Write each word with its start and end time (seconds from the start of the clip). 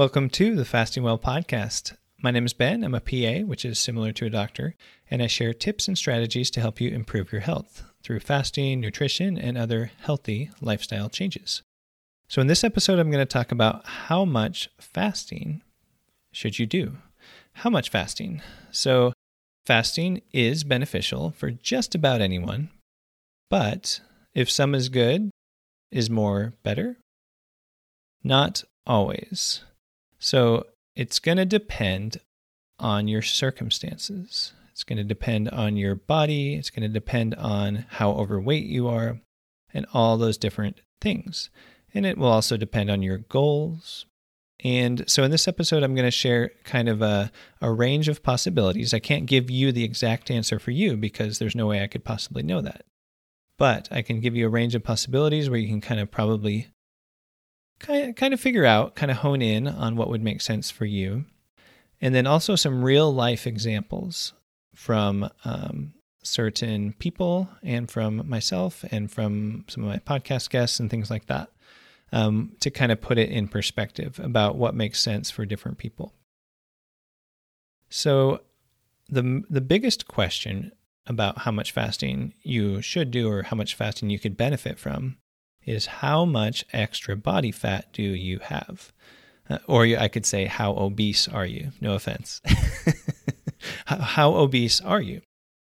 Welcome 0.00 0.30
to 0.30 0.56
the 0.56 0.64
Fasting 0.64 1.02
Well 1.02 1.18
podcast. 1.18 1.94
My 2.22 2.30
name 2.30 2.46
is 2.46 2.54
Ben. 2.54 2.84
I'm 2.84 2.94
a 2.94 3.00
PA, 3.00 3.44
which 3.44 3.66
is 3.66 3.78
similar 3.78 4.12
to 4.12 4.24
a 4.24 4.30
doctor, 4.30 4.74
and 5.10 5.22
I 5.22 5.26
share 5.26 5.52
tips 5.52 5.88
and 5.88 5.98
strategies 5.98 6.50
to 6.52 6.60
help 6.62 6.80
you 6.80 6.88
improve 6.88 7.30
your 7.30 7.42
health 7.42 7.82
through 8.02 8.20
fasting, 8.20 8.80
nutrition, 8.80 9.36
and 9.36 9.58
other 9.58 9.90
healthy 10.00 10.50
lifestyle 10.62 11.10
changes. 11.10 11.60
So, 12.28 12.40
in 12.40 12.46
this 12.46 12.64
episode, 12.64 12.98
I'm 12.98 13.10
going 13.10 13.20
to 13.20 13.30
talk 13.30 13.52
about 13.52 13.84
how 13.84 14.24
much 14.24 14.70
fasting 14.78 15.60
should 16.32 16.58
you 16.58 16.64
do? 16.64 16.96
How 17.52 17.68
much 17.68 17.90
fasting? 17.90 18.40
So, 18.70 19.12
fasting 19.66 20.22
is 20.32 20.64
beneficial 20.64 21.32
for 21.32 21.50
just 21.50 21.94
about 21.94 22.22
anyone, 22.22 22.70
but 23.50 24.00
if 24.32 24.50
some 24.50 24.74
is 24.74 24.88
good, 24.88 25.30
is 25.92 26.08
more 26.08 26.54
better? 26.62 26.96
Not 28.24 28.64
always. 28.86 29.60
So 30.20 30.66
it's 30.94 31.18
going 31.18 31.38
to 31.38 31.46
depend 31.46 32.20
on 32.78 33.08
your 33.08 33.22
circumstances. 33.22 34.52
It's 34.70 34.84
going 34.84 34.98
to 34.98 35.04
depend 35.04 35.48
on 35.48 35.76
your 35.76 35.94
body. 35.94 36.54
It's 36.54 36.70
going 36.70 36.82
to 36.82 36.88
depend 36.88 37.34
on 37.34 37.86
how 37.88 38.12
overweight 38.12 38.64
you 38.64 38.86
are 38.86 39.20
and 39.74 39.86
all 39.92 40.16
those 40.16 40.38
different 40.38 40.80
things. 41.00 41.50
And 41.92 42.06
it 42.06 42.18
will 42.18 42.28
also 42.28 42.56
depend 42.56 42.90
on 42.90 43.02
your 43.02 43.18
goals. 43.18 44.06
And 44.62 45.08
so 45.08 45.22
in 45.22 45.30
this 45.30 45.48
episode, 45.48 45.82
I'm 45.82 45.94
going 45.94 46.06
to 46.06 46.10
share 46.10 46.50
kind 46.64 46.88
of 46.88 47.00
a, 47.00 47.32
a 47.62 47.72
range 47.72 48.08
of 48.08 48.22
possibilities. 48.22 48.92
I 48.92 48.98
can't 48.98 49.26
give 49.26 49.50
you 49.50 49.72
the 49.72 49.84
exact 49.84 50.30
answer 50.30 50.58
for 50.58 50.70
you 50.70 50.96
because 50.96 51.38
there's 51.38 51.54
no 51.54 51.66
way 51.66 51.82
I 51.82 51.86
could 51.86 52.04
possibly 52.04 52.42
know 52.42 52.60
that. 52.60 52.84
But 53.56 53.88
I 53.90 54.02
can 54.02 54.20
give 54.20 54.36
you 54.36 54.46
a 54.46 54.50
range 54.50 54.74
of 54.74 54.84
possibilities 54.84 55.48
where 55.48 55.58
you 55.58 55.68
can 55.68 55.80
kind 55.80 56.00
of 56.00 56.10
probably 56.10 56.68
kind 57.80 58.10
of, 58.10 58.16
kind 58.16 58.32
of 58.32 58.40
figure 58.40 58.64
out, 58.64 58.94
kind 58.94 59.10
of 59.10 59.18
hone 59.18 59.42
in 59.42 59.66
on 59.66 59.96
what 59.96 60.08
would 60.08 60.22
make 60.22 60.40
sense 60.40 60.70
for 60.70 60.84
you. 60.84 61.24
And 62.00 62.14
then 62.14 62.26
also 62.26 62.56
some 62.56 62.84
real 62.84 63.12
life 63.12 63.46
examples 63.46 64.32
from 64.74 65.28
um, 65.44 65.92
certain 66.22 66.94
people 66.98 67.48
and 67.62 67.90
from 67.90 68.28
myself 68.28 68.84
and 68.90 69.10
from 69.10 69.64
some 69.68 69.84
of 69.84 69.90
my 69.90 69.98
podcast 69.98 70.50
guests 70.50 70.80
and 70.80 70.90
things 70.90 71.10
like 71.10 71.26
that 71.26 71.50
um, 72.12 72.52
to 72.60 72.70
kind 72.70 72.92
of 72.92 73.00
put 73.00 73.18
it 73.18 73.30
in 73.30 73.48
perspective 73.48 74.20
about 74.22 74.56
what 74.56 74.74
makes 74.74 75.00
sense 75.00 75.30
for 75.30 75.44
different 75.44 75.78
people. 75.78 76.12
So, 77.88 78.42
the, 79.08 79.42
the 79.50 79.60
biggest 79.60 80.06
question 80.06 80.70
about 81.06 81.38
how 81.38 81.50
much 81.50 81.72
fasting 81.72 82.32
you 82.42 82.80
should 82.80 83.10
do 83.10 83.28
or 83.28 83.42
how 83.42 83.56
much 83.56 83.74
fasting 83.74 84.10
you 84.10 84.20
could 84.20 84.36
benefit 84.36 84.78
from 84.78 85.16
is 85.70 85.86
how 85.86 86.24
much 86.24 86.64
extra 86.72 87.16
body 87.16 87.52
fat 87.52 87.92
do 87.92 88.02
you 88.02 88.38
have? 88.40 88.92
Uh, 89.48 89.58
or 89.66 89.84
I 89.84 90.08
could 90.08 90.26
say, 90.26 90.46
how 90.46 90.76
obese 90.76 91.28
are 91.28 91.46
you? 91.46 91.72
No 91.80 91.94
offense. 91.94 92.40
how, 93.86 93.96
how, 93.96 94.34
obese 94.34 94.80
are 94.80 95.00
you? 95.00 95.22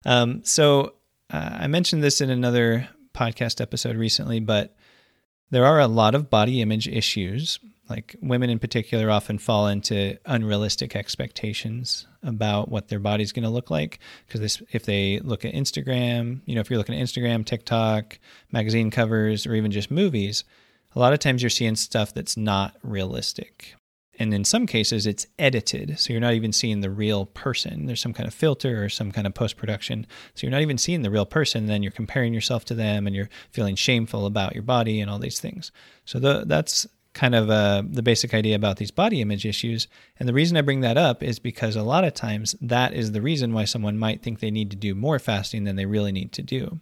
Um, 0.05 0.41
so 0.43 0.93
uh, 1.29 1.57
I 1.61 1.67
mentioned 1.67 2.03
this 2.03 2.21
in 2.21 2.29
another 2.29 2.89
podcast 3.13 3.61
episode 3.61 3.95
recently, 3.95 4.39
but 4.39 4.75
there 5.51 5.65
are 5.65 5.79
a 5.79 5.87
lot 5.87 6.15
of 6.15 6.29
body 6.29 6.61
image 6.61 6.87
issues 6.87 7.59
like 7.91 8.15
women 8.21 8.49
in 8.49 8.57
particular 8.57 9.11
often 9.11 9.37
fall 9.37 9.67
into 9.67 10.17
unrealistic 10.25 10.95
expectations 10.95 12.07
about 12.23 12.69
what 12.69 12.87
their 12.87 12.99
body's 12.99 13.33
going 13.33 13.43
to 13.43 13.49
look 13.49 13.69
like 13.69 13.99
because 14.25 14.61
if 14.71 14.85
they 14.85 15.19
look 15.19 15.43
at 15.43 15.53
Instagram, 15.53 16.39
you 16.45 16.55
know, 16.55 16.61
if 16.61 16.69
you're 16.69 16.77
looking 16.77 16.95
at 16.95 17.03
Instagram, 17.03 17.45
TikTok, 17.45 18.17
magazine 18.51 18.89
covers, 18.89 19.45
or 19.45 19.53
even 19.53 19.71
just 19.71 19.91
movies, 19.91 20.43
a 20.95 20.99
lot 20.99 21.13
of 21.13 21.19
times 21.19 21.43
you're 21.43 21.49
seeing 21.49 21.75
stuff 21.75 22.13
that's 22.13 22.37
not 22.37 22.75
realistic. 22.81 23.75
And 24.19 24.33
in 24.33 24.43
some 24.43 24.67
cases, 24.67 25.07
it's 25.07 25.25
edited. 25.39 25.97
So 25.97 26.13
you're 26.13 26.21
not 26.21 26.33
even 26.33 26.51
seeing 26.51 26.81
the 26.81 26.91
real 26.91 27.25
person. 27.25 27.87
There's 27.87 28.01
some 28.01 28.13
kind 28.13 28.27
of 28.27 28.33
filter 28.33 28.83
or 28.83 28.89
some 28.89 29.11
kind 29.11 29.25
of 29.25 29.33
post 29.33 29.57
production. 29.57 30.05
So 30.35 30.45
you're 30.45 30.51
not 30.51 30.61
even 30.61 30.77
seeing 30.77 31.01
the 31.01 31.09
real 31.09 31.25
person. 31.25 31.65
Then 31.65 31.81
you're 31.81 31.91
comparing 31.91 32.33
yourself 32.33 32.63
to 32.65 32.75
them 32.75 33.07
and 33.07 33.15
you're 33.15 33.29
feeling 33.49 33.75
shameful 33.75 34.25
about 34.25 34.53
your 34.53 34.63
body 34.63 35.01
and 35.01 35.09
all 35.09 35.17
these 35.17 35.39
things. 35.39 35.71
So 36.05 36.19
the, 36.19 36.43
that's 36.45 36.85
kind 37.13 37.35
of 37.35 37.49
uh, 37.49 37.83
the 37.85 38.03
basic 38.03 38.33
idea 38.33 38.55
about 38.55 38.77
these 38.77 38.91
body 38.91 39.21
image 39.21 39.45
issues. 39.45 39.87
And 40.17 40.29
the 40.29 40.33
reason 40.33 40.55
I 40.55 40.61
bring 40.61 40.81
that 40.81 40.97
up 40.97 41.21
is 41.21 41.39
because 41.39 41.75
a 41.75 41.83
lot 41.83 42.03
of 42.03 42.13
times 42.13 42.55
that 42.61 42.93
is 42.93 43.11
the 43.11 43.21
reason 43.21 43.53
why 43.53 43.65
someone 43.65 43.97
might 43.97 44.21
think 44.21 44.39
they 44.39 44.51
need 44.51 44.71
to 44.71 44.77
do 44.77 44.95
more 44.95 45.19
fasting 45.19 45.65
than 45.65 45.75
they 45.75 45.85
really 45.85 46.11
need 46.11 46.31
to 46.33 46.41
do. 46.41 46.79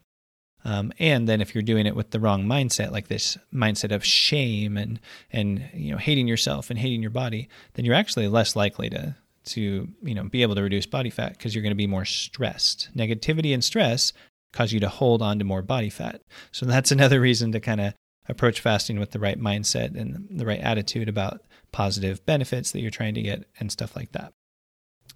Um, 0.66 0.92
and 1.00 1.28
then 1.28 1.42
if 1.42 1.56
you're 1.56 1.62
doing 1.62 1.86
it 1.86 1.96
with 1.96 2.12
the 2.12 2.20
wrong 2.20 2.44
mindset, 2.44 2.92
like 2.92 3.08
this 3.08 3.38
mindset 3.54 3.94
of 3.94 4.04
shame 4.04 4.78
and 4.78 5.00
and 5.32 5.70
you 5.74 5.92
know 5.92 5.98
hating 5.98 6.28
yourself 6.28 6.70
and 6.70 6.78
hating 6.78 7.02
your 7.02 7.12
body, 7.12 7.48
then 7.74 7.86
you're 7.86 7.96
actually 7.96 8.28
less 8.28 8.56
likely 8.56 8.90
to 8.90 9.16
to 9.46 9.88
you 10.04 10.14
know 10.14 10.26
be 10.26 10.42
able 10.42 10.56
to 10.56 10.62
reduce 10.62 10.86
body 10.86 11.10
fat 11.10 11.38
because 11.38 11.56
you're 11.56 11.62
going 11.62 11.72
to 11.72 11.76
be 11.76 11.88
more 11.88 12.06
stressed. 12.06 12.90
Negativity 12.96 13.54
and 13.54 13.64
stress 13.64 14.12
cause 14.52 14.74
you 14.74 14.80
to 14.80 14.90
hold 14.90 15.22
on 15.22 15.40
to 15.40 15.46
more 15.46 15.62
body 15.62 15.90
fat. 15.90 16.22
So 16.52 16.66
that's 16.66 16.92
another 16.98 17.22
reason 17.22 17.52
to 17.54 17.60
kind 17.60 17.82
of 17.82 17.94
approach 18.30 18.62
fasting 18.62 19.00
with 19.00 19.12
the 19.12 19.20
right 19.20 19.40
mindset 19.40 20.00
and 20.00 20.28
the 20.30 20.46
right 20.46 20.62
attitude 20.62 21.10
about 21.10 21.42
positive 21.72 22.26
benefits 22.26 22.72
that 22.72 22.80
you're 22.80 22.92
trying 22.92 23.16
to 23.16 23.22
get 23.22 23.46
and 23.60 23.72
stuff 23.72 23.96
like 23.96 24.12
that. 24.14 24.32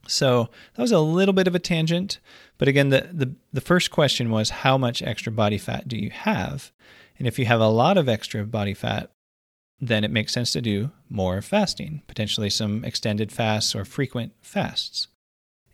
So 0.08 0.50
that 0.76 0.82
was 0.82 0.92
a 0.92 1.00
little 1.00 1.34
bit 1.34 1.48
of 1.48 1.56
a 1.56 1.60
tangent, 1.60 2.20
but 2.58 2.68
again, 2.68 2.90
the, 2.90 3.10
the 3.14 3.36
the 3.54 3.62
first 3.62 3.90
question 3.90 4.30
was 4.32 4.50
how 4.50 4.78
much 4.78 5.02
extra 5.02 5.32
body 5.32 5.58
fat 5.58 5.88
do 5.88 5.98
you 5.98 6.10
have? 6.10 6.74
And 7.18 7.28
if 7.28 7.40
you 7.40 7.46
have 7.46 7.62
a 7.62 7.70
lot 7.70 7.98
of 7.98 8.10
extra 8.10 8.44
body 8.44 8.74
fat, 8.74 9.12
then 9.80 10.04
it 10.04 10.12
makes 10.12 10.34
sense 10.34 10.52
to 10.54 10.62
do 10.62 10.92
more 11.10 11.42
fasting, 11.42 12.02
potentially 12.08 12.50
some 12.50 12.84
extended 12.84 13.32
fasts 13.32 13.76
or 13.76 13.86
frequent 13.86 14.34
fasts. 14.42 15.08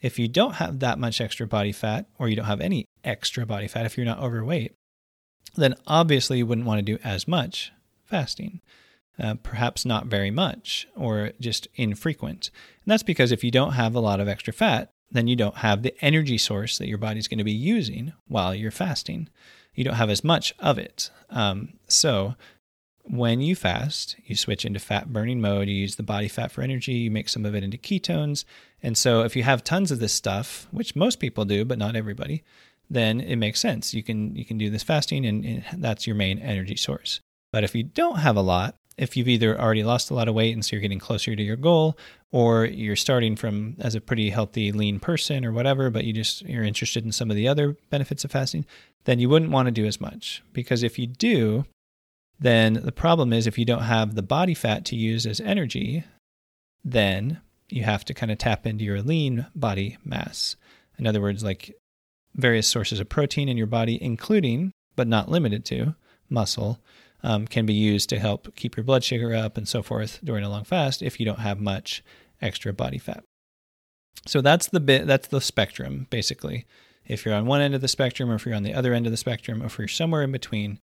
If 0.01 0.19
you 0.19 0.27
don't 0.27 0.56
have 0.56 0.79
that 0.79 1.00
much 1.00 1.19
extra 1.19 1.47
body 1.47 1.71
fat, 1.71 2.06
or 2.17 2.29
you 2.29 2.35
don't 2.35 2.45
have 2.45 2.61
any 2.61 2.85
extra 3.03 3.45
body 3.45 3.67
fat 3.67 3.85
if 3.85 3.97
you're 3.97 4.06
not 4.06 4.19
overweight, 4.19 4.73
then 5.55 5.75
obviously 5.88 6.38
you 6.38 6.45
wouldn't 6.45 6.67
want 6.67 6.79
to 6.79 6.83
do 6.83 7.00
as 7.03 7.27
much 7.27 7.72
fasting. 8.05 8.61
Uh, 9.19 9.35
perhaps 9.44 9.85
not 9.85 10.05
very 10.05 10.31
much 10.31 10.88
or 10.95 11.33
just 11.41 11.67
infrequent. 11.75 12.51
And 12.85 12.91
that's 12.91 13.03
because 13.03 13.33
if 13.33 13.44
you 13.44 13.51
don't 13.51 13.73
have 13.73 13.94
a 13.94 14.00
lot 14.00 14.22
of 14.22 14.29
extra 14.29 14.53
fat, 14.53 14.94
then 15.11 15.27
you 15.27 15.35
don't 15.35 15.57
have 15.57 15.83
the 15.83 15.94
energy 16.01 16.38
source 16.38 16.77
that 16.77 16.88
your 16.88 16.97
body's 16.97 17.27
going 17.27 17.39
to 17.39 17.44
be 17.44 17.51
using 17.51 18.13
while 18.27 18.55
you're 18.55 18.72
fasting. 18.72 19.27
You 19.75 19.83
don't 19.83 19.95
have 19.95 20.09
as 20.09 20.23
much 20.23 20.53
of 20.59 20.77
it. 20.77 21.09
Um, 21.29 21.73
so 21.88 22.35
when 23.03 23.41
you 23.41 23.56
fast, 23.56 24.16
you 24.25 24.35
switch 24.35 24.63
into 24.66 24.79
fat 24.79 25.11
burning 25.11 25.41
mode. 25.41 25.67
You 25.67 25.75
use 25.75 25.95
the 25.95 26.03
body 26.03 26.27
fat 26.27 26.51
for 26.51 26.61
energy. 26.61 26.94
You 26.94 27.11
make 27.11 27.27
some 27.27 27.45
of 27.45 27.56
it 27.56 27.63
into 27.63 27.77
ketones. 27.77 28.45
And 28.83 28.97
so 28.97 29.23
if 29.23 29.35
you 29.35 29.44
have 29.44 29.63
tons 29.63 29.91
of 29.91 30.00
this 30.00 30.13
stuff, 30.13 30.67
which 30.71 30.95
most 30.95 31.19
people 31.19 31.44
do, 31.44 31.66
but 31.66 31.77
not 31.77 31.95
everybody, 31.95 32.44
then 32.89 33.22
it 33.22 33.35
makes 33.35 33.59
sense. 33.59 33.94
You 33.94 34.03
can 34.03 34.35
you 34.35 34.45
can 34.45 34.57
do 34.57 34.69
this 34.69 34.83
fasting, 34.83 35.25
and, 35.25 35.45
and 35.45 35.63
that's 35.83 36.07
your 36.07 36.16
main 36.16 36.39
energy 36.39 36.75
source. 36.75 37.19
But 37.51 37.63
if 37.63 37.75
you 37.75 37.83
don't 37.83 38.19
have 38.19 38.35
a 38.35 38.41
lot, 38.41 38.75
if 38.97 39.16
you've 39.16 39.27
either 39.27 39.59
already 39.59 39.83
lost 39.83 40.11
a 40.11 40.13
lot 40.13 40.27
of 40.27 40.35
weight 40.35 40.53
and 40.53 40.63
so 40.63 40.75
you're 40.75 40.81
getting 40.81 41.00
closer 41.00 41.35
to 41.35 41.44
your 41.44 41.55
goal, 41.55 41.97
or 42.31 42.66
you're 42.66 42.95
starting 42.95 43.35
from 43.35 43.75
as 43.79 43.95
a 43.95 44.01
pretty 44.01 44.29
healthy, 44.29 44.72
lean 44.72 45.00
person 45.00 45.45
or 45.45 45.51
whatever, 45.51 45.89
but 45.89 46.03
you 46.03 46.13
just 46.13 46.41
you're 46.44 46.63
interested 46.63 47.05
in 47.05 47.11
some 47.11 47.29
of 47.29 47.35
the 47.35 47.47
other 47.47 47.77
benefits 47.89 48.25
of 48.25 48.31
fasting, 48.31 48.66
then 49.06 49.19
you 49.19 49.29
wouldn't 49.29 49.51
want 49.51 49.67
to 49.67 49.71
do 49.71 49.85
as 49.85 50.01
much. 50.01 50.44
Because 50.53 50.83
if 50.83 51.00
you 51.00 51.07
do, 51.07 51.66
then 52.39 52.73
the 52.73 52.91
problem 52.91 53.33
is 53.33 53.47
if 53.47 53.57
you 53.57 53.66
don't 53.66 53.83
have 53.83 54.16
the 54.16 54.21
body 54.21 54.53
fat 54.53 54.85
to 54.85 54.95
use 54.95 55.25
as 55.25 55.39
energy, 55.39 56.03
then 56.83 57.41
you 57.69 57.83
have 57.83 58.03
to 58.06 58.13
kind 58.13 58.31
of 58.31 58.38
tap 58.38 58.66
into 58.66 58.83
your 58.83 59.01
lean 59.01 59.45
body 59.56 59.97
mass. 60.03 60.56
In 60.97 61.07
other 61.07 61.21
words, 61.21 61.44
like 61.44 61.75
various 62.35 62.67
sources 62.67 63.00
of 63.00 63.09
protein 63.09 63.50
in 63.50 63.57
your 63.57 63.67
body, 63.67 64.01
including, 64.01 64.72
but 64.95 65.07
not 65.07 65.29
limited 65.29 65.66
to, 65.66 65.95
muscle, 66.29 66.79
um, 67.23 67.47
can 67.47 67.66
be 67.66 67.73
used 67.73 68.09
to 68.09 68.19
help 68.19 68.56
keep 68.56 68.77
your 68.77 68.83
blood 68.83 69.04
sugar 69.04 69.33
up 69.33 69.57
and 69.57 69.68
so 69.68 69.81
forth 69.81 70.19
during 70.24 70.44
a 70.44 70.50
long 70.50 70.63
fast 70.63 71.01
if 71.01 71.19
you 71.19 71.25
don't 71.25 71.39
have 71.39 71.59
much 71.59 72.04
extra 72.42 72.71
body 72.71 72.98
fat. 72.98 73.24
So 74.25 74.42
that's 74.42 74.68
the 74.68 74.80
bit 74.80 75.07
that's 75.07 75.27
the 75.27 75.42
spectrum 75.42 76.07
basically. 76.09 76.65
If 77.06 77.25
you're 77.25 77.36
on 77.36 77.45
one 77.45 77.62
end 77.62 77.74
of 77.74 77.81
the 77.81 77.88
spectrum 77.88 78.30
or 78.30 78.36
if 78.36 78.45
you're 78.45 78.56
on 78.56 78.63
the 78.63 78.74
other 78.74 78.94
end 78.94 79.06
of 79.06 79.12
the 79.12 79.18
spectrum 79.18 79.63
or 79.63 79.65
if 79.65 79.77
you're 79.80 79.88
somewhere 79.88 80.21
in 80.21 80.31
between, 80.31 80.80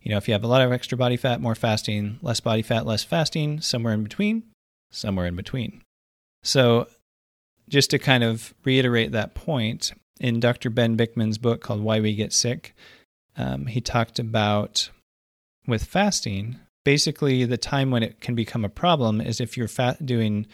you 0.00 0.10
know, 0.10 0.16
if 0.16 0.26
you 0.26 0.34
have 0.34 0.44
a 0.44 0.48
lot 0.48 0.62
of 0.62 0.72
extra 0.72 0.98
body 0.98 1.16
fat, 1.16 1.40
more 1.40 1.54
fasting, 1.54 2.18
less 2.22 2.40
body 2.40 2.62
fat, 2.62 2.86
less 2.86 3.04
fasting, 3.04 3.60
somewhere 3.60 3.94
in 3.94 4.02
between, 4.02 4.42
somewhere 4.90 5.26
in 5.26 5.36
between. 5.36 5.82
So 6.42 6.88
just 7.68 7.90
to 7.90 7.98
kind 7.98 8.24
of 8.24 8.54
reiterate 8.64 9.12
that 9.12 9.34
point, 9.34 9.92
in 10.20 10.40
Dr. 10.40 10.70
Ben 10.70 10.96
Bikman's 10.96 11.38
book 11.38 11.60
called 11.60 11.80
Why 11.80 12.00
We 12.00 12.14
Get 12.14 12.32
Sick, 12.32 12.74
um, 13.36 13.66
he 13.66 13.80
talked 13.80 14.18
about 14.18 14.90
with 15.66 15.84
fasting, 15.84 16.58
basically 16.84 17.44
the 17.44 17.56
time 17.56 17.90
when 17.90 18.02
it 18.02 18.20
can 18.20 18.34
become 18.34 18.64
a 18.64 18.70
problem 18.70 19.20
is 19.20 19.40
if 19.40 19.56
you're 19.56 19.68
doing 20.04 20.46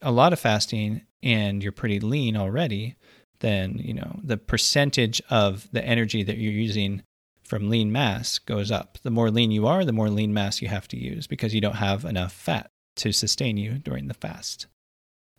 a 0.00 0.10
lot 0.10 0.32
of 0.32 0.40
fasting 0.40 1.02
and 1.22 1.62
you're 1.62 1.72
pretty 1.72 2.00
lean 2.00 2.36
already, 2.36 2.96
then 3.40 3.78
you 3.78 3.92
know 3.92 4.18
the 4.22 4.36
percentage 4.36 5.20
of 5.30 5.68
the 5.72 5.84
energy 5.84 6.22
that 6.22 6.38
you're 6.38 6.52
using 6.52 7.02
from 7.44 7.68
lean 7.68 7.92
mass 7.92 8.38
goes 8.38 8.70
up. 8.70 8.98
The 9.02 9.10
more 9.10 9.30
lean 9.30 9.50
you 9.50 9.66
are, 9.66 9.84
the 9.84 9.92
more 9.92 10.08
lean 10.08 10.32
mass 10.32 10.62
you 10.62 10.68
have 10.68 10.88
to 10.88 10.96
use 10.96 11.26
because 11.26 11.54
you 11.54 11.60
don't 11.60 11.76
have 11.76 12.04
enough 12.04 12.32
fat 12.32 12.70
to 12.96 13.12
sustain 13.12 13.56
you 13.56 13.72
during 13.72 14.08
the 14.08 14.14
fast. 14.14 14.66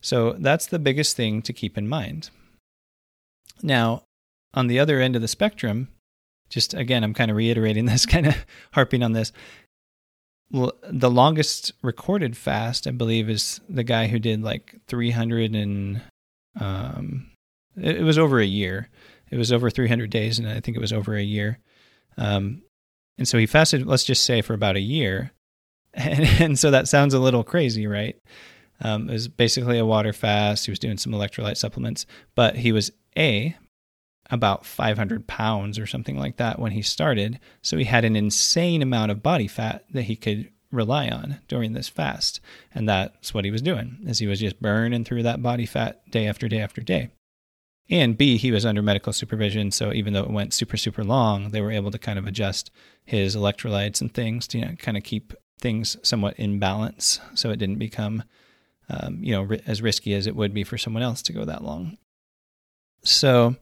So 0.03 0.33
that's 0.33 0.67
the 0.67 0.79
biggest 0.79 1.15
thing 1.15 1.41
to 1.43 1.53
keep 1.53 1.77
in 1.77 1.87
mind. 1.87 2.29
Now, 3.63 4.03
on 4.53 4.67
the 4.67 4.77
other 4.77 4.99
end 4.99 5.15
of 5.15 5.21
the 5.21 5.27
spectrum, 5.29 5.87
just 6.49 6.73
again, 6.73 7.03
I'm 7.03 7.13
kind 7.13 7.31
of 7.31 7.37
reiterating 7.37 7.85
this, 7.87 8.05
kind 8.05 8.27
of 8.27 8.35
harping 8.73 9.01
on 9.01 9.13
this. 9.13 9.31
The 10.51 11.09
longest 11.09 11.71
recorded 11.81 12.37
fast, 12.37 12.85
I 12.85 12.91
believe, 12.91 13.29
is 13.29 13.59
the 13.67 13.83
guy 13.83 14.07
who 14.07 14.19
did 14.19 14.43
like 14.43 14.75
300 14.87 15.55
and 15.55 16.01
um, 16.59 17.31
it, 17.75 17.97
it 17.97 18.03
was 18.03 18.19
over 18.19 18.39
a 18.39 18.45
year. 18.45 18.89
It 19.31 19.37
was 19.37 19.51
over 19.51 19.71
300 19.71 20.11
days, 20.11 20.37
and 20.37 20.47
I 20.47 20.59
think 20.59 20.77
it 20.77 20.81
was 20.81 20.93
over 20.93 21.15
a 21.15 21.23
year. 21.23 21.57
Um, 22.17 22.61
and 23.17 23.27
so 23.27 23.39
he 23.39 23.47
fasted, 23.47 23.87
let's 23.87 24.03
just 24.03 24.25
say, 24.25 24.41
for 24.41 24.53
about 24.53 24.75
a 24.75 24.81
year. 24.81 25.31
And, 25.93 26.19
and 26.39 26.59
so 26.59 26.69
that 26.69 26.87
sounds 26.87 27.15
a 27.15 27.19
little 27.19 27.43
crazy, 27.43 27.87
right? 27.87 28.15
Um, 28.83 29.09
it 29.09 29.13
was 29.13 29.27
basically 29.27 29.79
a 29.79 29.85
water 29.85 30.13
fast. 30.13 30.65
He 30.65 30.71
was 30.71 30.79
doing 30.79 30.97
some 30.97 31.13
electrolyte 31.13 31.57
supplements, 31.57 32.05
but 32.35 32.57
he 32.57 32.71
was 32.71 32.91
A, 33.17 33.55
about 34.29 34.65
500 34.65 35.25
pounds 35.27 35.79
or 35.79 35.87
something 35.87 36.17
like 36.17 36.37
that 36.37 36.59
when 36.59 36.73
he 36.73 36.81
started. 36.81 37.39
So 37.61 37.77
he 37.77 37.85
had 37.85 38.05
an 38.05 38.15
insane 38.15 38.81
amount 38.81 39.11
of 39.11 39.23
body 39.23 39.47
fat 39.47 39.85
that 39.91 40.03
he 40.03 40.15
could 40.15 40.49
rely 40.71 41.07
on 41.07 41.39
during 41.47 41.73
this 41.73 41.87
fast. 41.87 42.41
And 42.73 42.89
that's 42.89 43.33
what 43.33 43.45
he 43.45 43.51
was 43.51 43.61
doing, 43.61 43.99
is 44.05 44.19
he 44.19 44.27
was 44.27 44.39
just 44.39 44.61
burning 44.61 45.05
through 45.05 45.23
that 45.23 45.41
body 45.41 45.65
fat 45.65 46.01
day 46.09 46.27
after 46.27 46.47
day 46.47 46.59
after 46.59 46.81
day. 46.81 47.09
And 47.89 48.17
B, 48.17 48.37
he 48.37 48.51
was 48.51 48.65
under 48.65 48.81
medical 48.81 49.13
supervision. 49.13 49.71
So 49.71 49.93
even 49.93 50.13
though 50.13 50.23
it 50.23 50.31
went 50.31 50.53
super, 50.53 50.77
super 50.77 51.03
long, 51.03 51.49
they 51.49 51.61
were 51.61 51.71
able 51.71 51.91
to 51.91 51.99
kind 51.99 52.17
of 52.17 52.25
adjust 52.25 52.71
his 53.05 53.35
electrolytes 53.35 54.01
and 54.01 54.13
things 54.13 54.47
to 54.47 54.57
you 54.57 54.65
know, 54.65 54.75
kind 54.75 54.97
of 54.97 55.03
keep 55.03 55.33
things 55.59 55.97
somewhat 56.01 56.37
in 56.39 56.59
balance 56.59 57.19
so 57.35 57.49
it 57.51 57.57
didn't 57.57 57.77
become, 57.77 58.23
um, 58.89 59.19
you 59.21 59.31
know, 59.31 59.57
as 59.65 59.81
risky 59.81 60.13
as 60.13 60.27
it 60.27 60.35
would 60.35 60.53
be 60.53 60.63
for 60.63 60.77
someone 60.77 61.03
else 61.03 61.21
to 61.23 61.33
go 61.33 61.45
that 61.45 61.63
long. 61.63 61.97
So, 63.03 63.55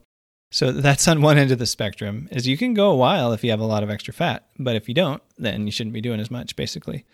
so 0.50 0.72
that's 0.72 1.08
on 1.08 1.22
one 1.22 1.38
end 1.38 1.50
of 1.50 1.58
the 1.58 1.66
spectrum 1.66 2.28
is 2.30 2.46
you 2.46 2.56
can 2.56 2.74
go 2.74 2.90
a 2.90 2.96
while 2.96 3.32
if 3.32 3.42
you 3.42 3.50
have 3.50 3.60
a 3.60 3.66
lot 3.66 3.82
of 3.82 3.90
extra 3.90 4.14
fat, 4.14 4.46
but 4.58 4.76
if 4.76 4.88
you 4.88 4.94
don't, 4.94 5.22
then 5.38 5.66
you 5.66 5.72
shouldn't 5.72 5.94
be 5.94 6.00
doing 6.00 6.20
as 6.20 6.30
much 6.30 6.56
basically. 6.56 7.04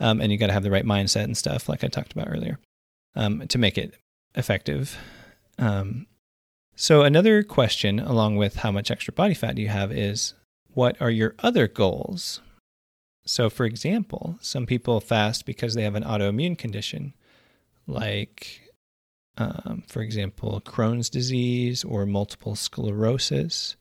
Um, 0.00 0.20
and 0.20 0.30
you 0.30 0.38
got 0.38 0.46
to 0.46 0.52
have 0.52 0.62
the 0.62 0.70
right 0.70 0.84
mindset 0.84 1.24
and 1.24 1.36
stuff, 1.36 1.68
like 1.68 1.82
I 1.82 1.88
talked 1.88 2.12
about 2.12 2.28
earlier, 2.30 2.58
um, 3.16 3.46
to 3.48 3.58
make 3.58 3.76
it 3.76 3.94
effective. 4.36 4.96
Um, 5.58 6.06
so, 6.76 7.02
another 7.02 7.42
question, 7.42 7.98
along 7.98 8.36
with 8.36 8.56
how 8.56 8.70
much 8.70 8.92
extra 8.92 9.12
body 9.12 9.34
fat 9.34 9.56
do 9.56 9.62
you 9.62 9.66
have, 9.66 9.90
is 9.90 10.34
what 10.72 10.96
are 11.02 11.10
your 11.10 11.34
other 11.40 11.66
goals? 11.66 12.40
So, 13.26 13.50
for 13.50 13.66
example, 13.66 14.38
some 14.40 14.64
people 14.64 15.00
fast 15.00 15.44
because 15.44 15.74
they 15.74 15.82
have 15.82 15.96
an 15.96 16.04
autoimmune 16.04 16.56
condition, 16.56 17.14
like, 17.88 18.72
um, 19.36 19.82
for 19.88 20.02
example, 20.02 20.62
Crohn's 20.64 21.10
disease 21.10 21.82
or 21.82 22.06
multiple 22.06 22.54
sclerosis. 22.54 23.76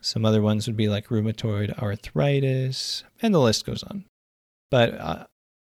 Some 0.00 0.24
other 0.24 0.42
ones 0.42 0.66
would 0.66 0.76
be 0.76 0.88
like 0.88 1.08
rheumatoid 1.08 1.78
arthritis, 1.78 3.04
and 3.22 3.34
the 3.34 3.40
list 3.40 3.66
goes 3.66 3.82
on. 3.82 4.04
But 4.70 4.94
uh, 4.98 5.26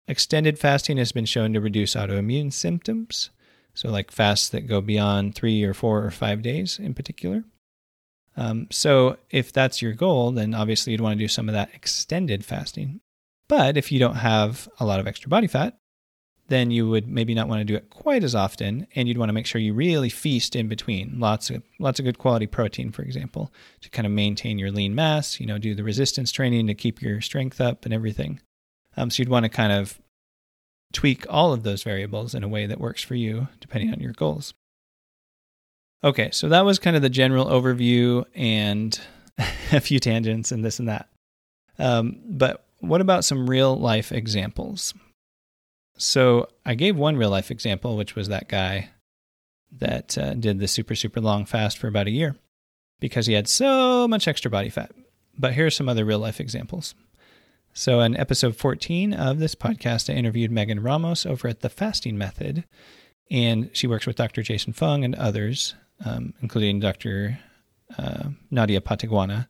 extended 0.07 0.57
fasting 0.59 0.97
has 0.97 1.11
been 1.11 1.25
shown 1.25 1.53
to 1.53 1.61
reduce 1.61 1.95
autoimmune 1.95 2.53
symptoms 2.53 3.31
so, 3.75 3.89
like 3.89 4.09
fasts 4.09 4.47
that 4.49 4.67
go 4.67 4.79
beyond 4.79 5.35
three 5.35 5.61
or 5.63 5.73
four 5.73 6.03
or 6.03 6.09
five 6.09 6.41
days 6.41 6.79
in 6.79 6.93
particular. 6.93 7.43
Um, 8.37 8.67
so, 8.71 9.17
if 9.29 9.51
that's 9.51 9.81
your 9.81 9.91
goal, 9.91 10.31
then 10.31 10.53
obviously 10.53 10.91
you'd 10.91 11.01
want 11.01 11.19
to 11.19 11.23
do 11.23 11.27
some 11.27 11.49
of 11.49 11.53
that 11.53 11.75
extended 11.75 12.45
fasting. 12.45 13.01
But 13.49 13.75
if 13.75 13.91
you 13.91 13.99
don't 13.99 14.15
have 14.15 14.69
a 14.79 14.85
lot 14.85 15.01
of 15.01 15.07
extra 15.07 15.29
body 15.29 15.47
fat, 15.47 15.77
then 16.47 16.69
you 16.69 16.87
would 16.87 17.07
maybe 17.07 17.33
not 17.33 17.47
want 17.47 17.61
to 17.61 17.65
do 17.65 17.75
it 17.75 17.89
quite 17.89 18.23
as 18.23 18.35
often, 18.35 18.87
and 18.95 19.07
you'd 19.07 19.17
want 19.17 19.29
to 19.29 19.33
make 19.33 19.45
sure 19.45 19.59
you 19.59 19.73
really 19.73 20.09
feast 20.09 20.55
in 20.55 20.67
between. 20.67 21.19
Lots 21.19 21.49
of 21.49 21.63
lots 21.79 21.99
of 21.99 22.05
good 22.05 22.19
quality 22.19 22.45
protein, 22.45 22.91
for 22.91 23.01
example, 23.01 23.51
to 23.81 23.89
kind 23.89 24.05
of 24.05 24.11
maintain 24.11 24.59
your 24.59 24.71
lean 24.71 24.93
mass. 24.93 25.39
You 25.39 25.47
know, 25.47 25.57
do 25.57 25.73
the 25.73 25.83
resistance 25.83 26.31
training 26.31 26.67
to 26.67 26.73
keep 26.73 27.01
your 27.01 27.21
strength 27.21 27.59
up 27.59 27.85
and 27.85 27.93
everything. 27.93 28.41
Um, 28.97 29.09
so 29.09 29.21
you'd 29.21 29.29
want 29.29 29.43
to 29.43 29.49
kind 29.49 29.73
of 29.73 29.99
tweak 30.93 31.25
all 31.29 31.51
of 31.51 31.63
those 31.63 31.83
variables 31.83 32.33
in 32.33 32.43
a 32.43 32.47
way 32.47 32.65
that 32.65 32.79
works 32.79 33.03
for 33.03 33.15
you, 33.15 33.47
depending 33.59 33.91
on 33.91 33.99
your 33.99 34.13
goals. 34.13 34.53
Okay, 36.03 36.29
so 36.31 36.47
that 36.49 36.63
was 36.63 36.77
kind 36.77 36.95
of 36.95 37.01
the 37.01 37.09
general 37.09 37.47
overview 37.47 38.23
and 38.35 38.99
a 39.71 39.81
few 39.81 39.99
tangents 39.99 40.51
and 40.51 40.63
this 40.63 40.79
and 40.79 40.87
that. 40.87 41.09
Um, 41.79 42.19
but 42.25 42.65
what 42.79 43.01
about 43.01 43.25
some 43.25 43.49
real 43.49 43.75
life 43.75 44.11
examples? 44.11 44.93
So 45.97 46.49
I 46.65 46.75
gave 46.75 46.95
one 46.95 47.17
real 47.17 47.29
life 47.29 47.51
example, 47.51 47.95
which 47.95 48.15
was 48.15 48.27
that 48.27 48.49
guy 48.49 48.89
that 49.71 50.17
uh, 50.17 50.33
did 50.33 50.59
the 50.59 50.67
super, 50.67 50.95
super 50.95 51.21
long 51.21 51.45
fast 51.45 51.77
for 51.77 51.87
about 51.87 52.07
a 52.07 52.11
year 52.11 52.35
because 52.99 53.25
he 53.25 53.33
had 53.33 53.47
so 53.47 54.07
much 54.07 54.27
extra 54.27 54.51
body 54.51 54.69
fat. 54.69 54.91
But 55.37 55.53
here 55.53 55.65
are 55.65 55.71
some 55.71 55.89
other 55.89 56.05
real 56.05 56.19
life 56.19 56.39
examples. 56.39 56.95
So, 57.73 57.99
in 57.99 58.15
episode 58.15 58.55
14 58.55 59.13
of 59.13 59.39
this 59.39 59.53
podcast, 59.53 60.09
I 60.09 60.17
interviewed 60.17 60.49
Megan 60.49 60.81
Ramos 60.81 61.25
over 61.25 61.49
at 61.49 61.59
The 61.59 61.67
Fasting 61.67 62.17
Method, 62.17 62.63
and 63.29 63.69
she 63.73 63.85
works 63.85 64.07
with 64.07 64.15
Dr. 64.15 64.43
Jason 64.43 64.71
Fung 64.71 65.03
and 65.03 65.13
others, 65.15 65.75
um, 66.05 66.33
including 66.41 66.79
Dr. 66.79 67.37
Uh, 67.97 68.29
Nadia 68.49 68.79
Pateguana, 68.79 69.49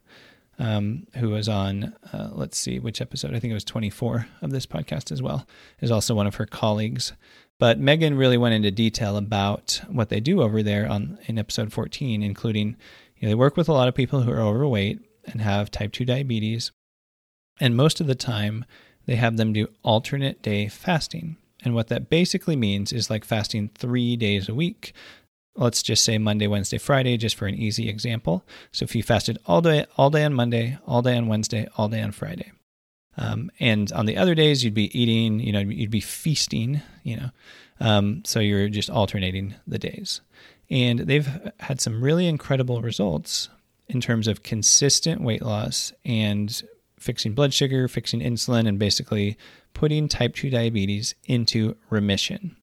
um, 0.59 1.07
who 1.15 1.29
was 1.29 1.49
on, 1.49 1.93
uh, 2.13 2.29
let's 2.31 2.57
see 2.57 2.79
which 2.79 3.01
episode, 3.01 3.33
I 3.33 3.39
think 3.39 3.51
it 3.51 3.55
was 3.55 3.63
24 3.63 4.27
of 4.41 4.51
this 4.51 4.65
podcast 4.65 5.11
as 5.11 5.21
well, 5.21 5.47
is 5.81 5.91
also 5.91 6.15
one 6.15 6.27
of 6.27 6.35
her 6.35 6.45
colleagues. 6.45 7.13
But 7.59 7.79
Megan 7.79 8.17
really 8.17 8.37
went 8.37 8.55
into 8.55 8.71
detail 8.71 9.17
about 9.17 9.81
what 9.87 10.09
they 10.09 10.19
do 10.19 10.41
over 10.41 10.61
there 10.61 10.89
on 10.89 11.17
in 11.25 11.37
episode 11.37 11.71
14, 11.71 12.21
including 12.21 12.75
you 13.17 13.27
know, 13.27 13.29
they 13.29 13.35
work 13.35 13.55
with 13.55 13.69
a 13.69 13.73
lot 13.73 13.87
of 13.87 13.95
people 13.95 14.21
who 14.21 14.31
are 14.31 14.41
overweight 14.41 14.99
and 15.25 15.41
have 15.41 15.71
type 15.71 15.91
2 15.93 16.05
diabetes 16.05 16.71
and 17.59 17.75
most 17.75 18.01
of 18.01 18.07
the 18.07 18.15
time, 18.15 18.65
they 19.05 19.15
have 19.15 19.37
them 19.37 19.53
do 19.53 19.67
alternate 19.83 20.41
day 20.41 20.67
fasting. 20.67 21.37
And 21.63 21.73
what 21.73 21.87
that 21.87 22.09
basically 22.09 22.55
means 22.55 22.91
is 22.91 23.09
like 23.09 23.23
fasting 23.23 23.69
three 23.75 24.15
days 24.15 24.49
a 24.49 24.53
week. 24.53 24.93
Let's 25.55 25.81
just 25.81 26.03
say 26.03 26.17
Monday, 26.17 26.47
Wednesday, 26.47 26.77
Friday, 26.77 27.17
just 27.17 27.35
for 27.35 27.47
an 27.47 27.55
easy 27.55 27.87
example. 27.87 28.43
So 28.71 28.83
if 28.83 28.95
you 28.95 29.03
fasted 29.03 29.37
all 29.45 29.61
day, 29.61 29.85
all 29.97 30.09
day 30.09 30.23
on 30.25 30.33
Monday, 30.33 30.77
all 30.85 31.01
day 31.01 31.17
on 31.17 31.27
Wednesday, 31.27 31.67
all 31.77 31.87
day 31.87 32.01
on 32.01 32.11
Friday, 32.11 32.51
um, 33.17 33.49
and 33.59 33.91
on 33.93 34.05
the 34.05 34.17
other 34.17 34.35
days 34.35 34.63
you'd 34.63 34.73
be 34.73 34.97
eating, 34.97 35.39
you 35.39 35.53
know, 35.53 35.59
you'd 35.59 35.89
be 35.89 36.01
feasting, 36.01 36.81
you 37.03 37.17
know, 37.17 37.29
um, 37.79 38.23
so 38.25 38.39
you're 38.39 38.69
just 38.69 38.89
alternating 38.89 39.55
the 39.65 39.79
days. 39.79 40.21
And 40.69 40.99
they've 40.99 41.29
had 41.59 41.79
some 41.79 42.03
really 42.03 42.27
incredible 42.27 42.81
results 42.81 43.49
in 43.87 44.01
terms 44.01 44.27
of 44.27 44.43
consistent 44.43 45.21
weight 45.21 45.41
loss 45.41 45.93
and 46.03 46.63
fixing 46.99 47.33
blood 47.33 47.53
sugar, 47.53 47.87
fixing 47.87 48.19
insulin, 48.19 48.67
and 48.67 48.79
basically 48.79 49.37
putting 49.73 50.07
type 50.07 50.35
2 50.35 50.49
diabetes 50.49 51.13
into 51.25 51.75
remission. 51.89 52.57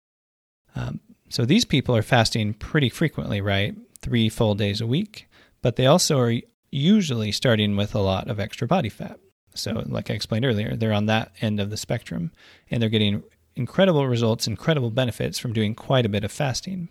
Um, 0.74 1.00
so 1.32 1.46
these 1.46 1.64
people 1.64 1.96
are 1.96 2.02
fasting 2.02 2.52
pretty 2.52 2.90
frequently, 2.90 3.40
right? 3.40 3.74
Three 4.02 4.28
full 4.28 4.54
days 4.54 4.82
a 4.82 4.86
week, 4.86 5.30
but 5.62 5.76
they 5.76 5.86
also 5.86 6.18
are 6.18 6.34
usually 6.70 7.32
starting 7.32 7.74
with 7.74 7.94
a 7.94 8.00
lot 8.00 8.28
of 8.28 8.38
extra 8.38 8.68
body 8.68 8.90
fat. 8.90 9.18
So, 9.54 9.82
like 9.86 10.10
I 10.10 10.12
explained 10.12 10.44
earlier, 10.44 10.76
they're 10.76 10.92
on 10.92 11.06
that 11.06 11.32
end 11.40 11.58
of 11.58 11.70
the 11.70 11.78
spectrum 11.78 12.32
and 12.70 12.82
they're 12.82 12.90
getting 12.90 13.22
incredible 13.56 14.06
results, 14.06 14.46
incredible 14.46 14.90
benefits 14.90 15.38
from 15.38 15.54
doing 15.54 15.74
quite 15.74 16.04
a 16.04 16.10
bit 16.10 16.22
of 16.22 16.30
fasting. 16.30 16.90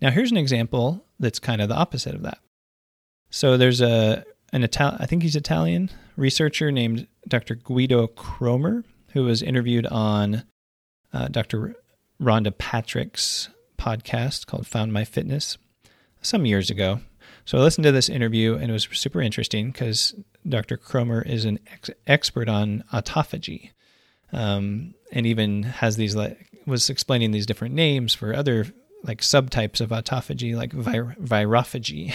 Now, 0.00 0.12
here's 0.12 0.30
an 0.30 0.36
example 0.36 1.04
that's 1.18 1.40
kind 1.40 1.60
of 1.60 1.68
the 1.68 1.74
opposite 1.74 2.14
of 2.14 2.22
that. 2.22 2.38
So, 3.30 3.56
there's 3.56 3.80
a 3.80 4.24
an 4.52 4.62
Ital- 4.62 4.96
I 5.00 5.06
think 5.06 5.24
he's 5.24 5.34
Italian 5.34 5.90
researcher 6.16 6.70
named 6.70 7.08
Dr. 7.26 7.56
Guido 7.56 8.06
Kroemer, 8.06 8.84
who 9.10 9.24
was 9.24 9.42
interviewed 9.42 9.88
on 9.88 10.44
uh, 11.12 11.26
Dr. 11.26 11.74
Rhonda 12.20 12.56
Patrick's 12.56 13.48
podcast 13.78 14.46
called 14.46 14.66
Found 14.66 14.92
My 14.92 15.04
Fitness 15.04 15.58
some 16.22 16.46
years 16.46 16.70
ago. 16.70 17.00
So 17.44 17.58
I 17.58 17.60
listened 17.60 17.84
to 17.84 17.92
this 17.92 18.08
interview 18.08 18.54
and 18.54 18.70
it 18.70 18.72
was 18.72 18.88
super 18.92 19.20
interesting 19.20 19.70
because 19.70 20.14
Dr. 20.48 20.76
Kroemer 20.76 21.24
is 21.24 21.44
an 21.44 21.60
ex- 21.72 21.90
expert 22.06 22.48
on 22.48 22.84
autophagy, 22.92 23.70
um, 24.32 24.94
and 25.12 25.26
even 25.26 25.62
has 25.62 25.96
these 25.96 26.16
like 26.16 26.48
was 26.66 26.90
explaining 26.90 27.30
these 27.30 27.46
different 27.46 27.74
names 27.74 28.14
for 28.14 28.34
other 28.34 28.66
like 29.04 29.20
subtypes 29.20 29.80
of 29.80 29.90
autophagy, 29.90 30.56
like 30.56 30.72
vir- 30.72 31.16
virophagy, 31.20 32.12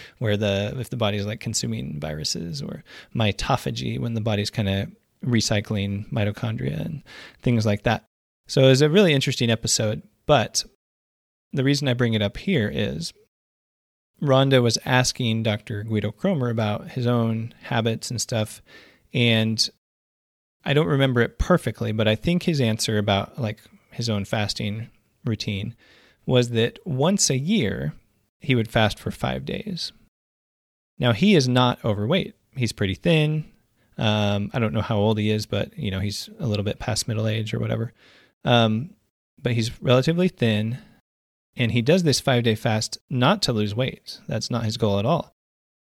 where 0.18 0.36
the 0.36 0.74
if 0.78 0.90
the 0.90 0.96
body 0.96 1.18
is 1.18 1.26
like 1.26 1.40
consuming 1.40 1.98
viruses, 1.98 2.62
or 2.62 2.84
mitophagy 3.14 3.98
when 3.98 4.14
the 4.14 4.20
body's 4.20 4.50
kind 4.50 4.68
of 4.68 4.88
recycling 5.24 6.08
mitochondria 6.10 6.80
and 6.80 7.02
things 7.42 7.66
like 7.66 7.82
that. 7.82 8.04
So 8.50 8.64
it 8.64 8.66
was 8.66 8.82
a 8.82 8.90
really 8.90 9.12
interesting 9.12 9.48
episode. 9.48 10.02
But 10.26 10.64
the 11.52 11.62
reason 11.62 11.86
I 11.86 11.94
bring 11.94 12.14
it 12.14 12.22
up 12.22 12.36
here 12.36 12.68
is 12.68 13.12
Rhonda 14.20 14.60
was 14.60 14.76
asking 14.84 15.44
Dr. 15.44 15.84
Guido 15.84 16.10
Kroemer 16.10 16.50
about 16.50 16.88
his 16.90 17.06
own 17.06 17.54
habits 17.62 18.10
and 18.10 18.20
stuff, 18.20 18.60
and 19.14 19.70
I 20.64 20.72
don't 20.72 20.88
remember 20.88 21.20
it 21.20 21.38
perfectly, 21.38 21.92
but 21.92 22.08
I 22.08 22.16
think 22.16 22.42
his 22.42 22.60
answer 22.60 22.98
about 22.98 23.40
like 23.40 23.60
his 23.92 24.10
own 24.10 24.24
fasting 24.24 24.88
routine 25.24 25.76
was 26.26 26.50
that 26.50 26.80
once 26.84 27.30
a 27.30 27.38
year 27.38 27.94
he 28.40 28.56
would 28.56 28.68
fast 28.68 28.98
for 28.98 29.12
five 29.12 29.44
days. 29.44 29.92
Now 30.98 31.12
he 31.12 31.36
is 31.36 31.48
not 31.48 31.84
overweight. 31.84 32.34
He's 32.56 32.72
pretty 32.72 32.96
thin. 32.96 33.44
Um, 33.96 34.50
I 34.52 34.58
don't 34.58 34.74
know 34.74 34.82
how 34.82 34.96
old 34.96 35.18
he 35.18 35.30
is, 35.30 35.46
but 35.46 35.78
you 35.78 35.92
know 35.92 36.00
he's 36.00 36.28
a 36.40 36.48
little 36.48 36.64
bit 36.64 36.80
past 36.80 37.06
middle 37.06 37.28
age 37.28 37.54
or 37.54 37.60
whatever. 37.60 37.92
Um, 38.44 38.90
but 39.42 39.52
he's 39.52 39.82
relatively 39.82 40.28
thin, 40.28 40.78
and 41.56 41.72
he 41.72 41.82
does 41.82 42.02
this 42.02 42.20
five 42.20 42.42
day 42.42 42.54
fast 42.54 42.98
not 43.08 43.42
to 43.42 43.52
lose 43.52 43.74
weight. 43.74 44.20
That's 44.28 44.50
not 44.50 44.64
his 44.64 44.76
goal 44.76 44.98
at 44.98 45.06
all. 45.06 45.34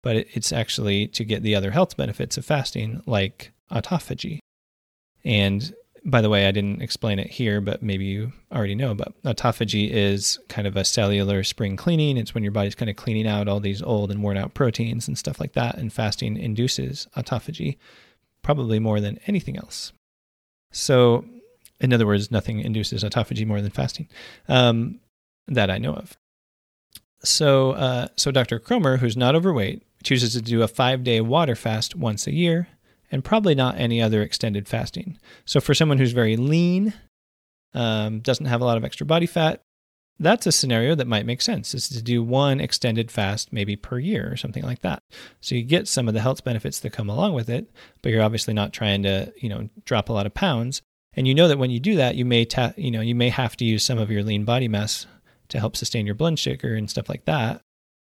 But 0.03 0.17
it's 0.17 0.53
actually 0.53 1.09
to 1.09 1.25
get 1.25 1.43
the 1.43 1.55
other 1.55 1.73
health 1.73 1.97
benefits 1.97 2.37
of 2.37 2.45
fasting, 2.45 3.03
like 3.07 3.53
autophagy. 3.71 4.39
And 5.25 5.75
by 6.05 6.21
the 6.21 6.31
way, 6.31 6.47
I 6.47 6.53
didn't 6.53 6.83
explain 6.83 7.19
it 7.19 7.27
here, 7.27 7.61
but 7.61 7.83
maybe 7.83 8.05
you 8.05 8.33
already 8.53 8.77
know. 8.77 8.95
But 8.95 9.21
autophagy 9.25 9.91
is 9.91 10.39
kind 10.49 10.69
of 10.69 10.77
a 10.77 10.85
cellular 10.85 11.43
spring 11.43 11.77
cleaning. 11.77 12.17
It's 12.17 12.33
when 12.33 12.45
your 12.45 12.53
body's 12.53 12.77
kind 12.77 12.89
of 12.89 12.95
cleaning 12.95 13.27
out 13.27 13.49
all 13.49 13.59
these 13.59 13.83
old 13.83 14.13
and 14.13 14.23
worn 14.23 14.37
out 14.37 14.55
proteins 14.55 15.09
and 15.09 15.19
stuff 15.19 15.41
like 15.41 15.55
that. 15.55 15.77
And 15.77 15.93
fasting 15.93 16.37
induces 16.37 17.09
autophagy, 17.17 17.77
probably 18.43 18.79
more 18.79 19.01
than 19.01 19.19
anything 19.27 19.57
else. 19.57 19.93
So, 20.71 21.25
in 21.80 21.92
other 21.92 22.06
words, 22.06 22.30
nothing 22.30 22.61
induces 22.61 23.04
autophagy 23.04 23.47
more 23.47 23.61
than 23.61 23.71
fasting 23.71 24.09
um, 24.49 25.00
that 25.49 25.71
I 25.71 25.78
know 25.78 25.95
of. 25.95 26.16
So, 27.23 27.73
uh, 27.73 28.09
so 28.16 28.30
Dr. 28.30 28.61
Kroemer, 28.61 28.99
who's 28.99 29.16
not 29.16 29.35
overweight, 29.35 29.83
chooses 30.02 30.33
to 30.35 30.42
do 30.42 30.62
a 30.62 30.68
five 30.68 31.04
day 31.04 31.21
water 31.21 31.54
fast 31.54 31.97
once 31.97 32.26
a 32.26 32.33
year 32.33 32.68
and 33.11 33.25
probably 33.25 33.54
not 33.54 33.78
any 33.78 34.02
other 34.02 34.23
extended 34.23 34.68
fasting. 34.68 35.18
So, 35.45 35.61
for 35.61 35.75
someone 35.75 35.99
who's 35.99 36.12
very 36.12 36.37
lean, 36.37 36.95
um, 37.75 38.21
doesn't 38.21 38.47
have 38.47 38.61
a 38.61 38.64
lot 38.64 38.76
of 38.76 38.85
extra 38.85 39.06
body 39.06 39.26
fat, 39.26 39.62
that's 40.18 40.47
a 40.47 40.52
scenario 40.52 40.95
that 40.95 41.06
might 41.06 41.26
make 41.26 41.42
sense 41.42 41.75
is 41.75 41.88
to 41.90 42.02
do 42.02 42.23
one 42.23 42.61
extended 42.61 43.11
fast 43.11 43.52
maybe 43.52 43.76
per 43.76 43.99
year 43.99 44.30
or 44.33 44.37
something 44.37 44.62
like 44.62 44.80
that. 44.80 45.02
So 45.40 45.54
you 45.54 45.62
get 45.62 45.88
some 45.88 46.09
of 46.09 46.14
the 46.14 46.23
health 46.23 46.42
benefits 46.42 46.80
that 46.80 46.92
come 46.92 47.11
along 47.11 47.35
with 47.35 47.50
it, 47.50 47.71
but 48.02 48.12
you're 48.12 48.23
obviously 48.23 48.54
not 48.54 48.73
trying 48.73 49.02
to, 49.02 49.33
you 49.37 49.49
know, 49.49 49.68
drop 49.85 50.09
a 50.09 50.12
lot 50.12 50.26
of 50.26 50.35
pounds. 50.35 50.80
And 51.17 51.27
you 51.27 51.35
know 51.35 51.49
that 51.49 51.59
when 51.59 51.71
you 51.71 51.81
do 51.81 51.97
that, 51.97 52.15
you 52.15 52.25
may 52.25 52.45
ta- 52.45 52.75
you 52.77 52.91
know, 52.91 53.01
you 53.01 53.15
may 53.15 53.31
have 53.31 53.57
to 53.57 53.65
use 53.65 53.85
some 53.85 53.99
of 53.99 54.11
your 54.11 54.23
lean 54.23 54.45
body 54.45 54.69
mass 54.69 55.07
to 55.49 55.59
help 55.59 55.77
sustain 55.77 56.07
your 56.07 56.15
blood 56.15 56.39
sugar 56.39 56.75
and 56.75 56.91
stuff 56.91 57.09
like 57.09 57.25
that. 57.25 57.63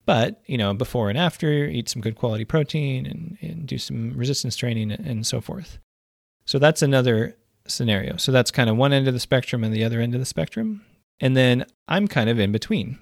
But, 0.06 0.42
you 0.46 0.58
know, 0.58 0.74
before 0.74 1.10
and 1.10 1.18
after, 1.18 1.66
eat 1.66 1.90
some 1.90 2.02
good 2.02 2.16
quality 2.16 2.46
protein 2.46 3.06
and, 3.06 3.38
and 3.42 3.68
do 3.68 3.78
some 3.78 4.14
resistance 4.16 4.56
training 4.56 4.92
and 4.92 5.28
so 5.28 5.42
forth. 5.42 5.80
So 6.46 6.60
that's 6.60 6.82
another 6.82 7.36
scenario. 7.68 8.16
So 8.18 8.32
that's 8.32 8.52
kind 8.52 8.70
of 8.70 8.78
one 8.78 8.94
end 8.94 9.08
of 9.08 9.14
the 9.14 9.20
spectrum 9.20 9.64
and 9.64 9.74
the 9.74 9.84
other 9.84 10.00
end 10.00 10.14
of 10.14 10.22
the 10.22 10.26
spectrum. 10.26 10.86
And 11.20 11.36
then 11.36 11.66
I'm 11.88 12.08
kind 12.08 12.30
of 12.30 12.40
in 12.40 12.52
between. 12.52 13.00